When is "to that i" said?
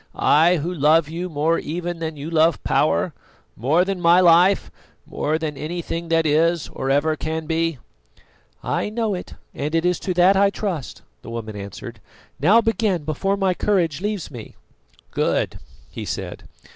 9.99-10.49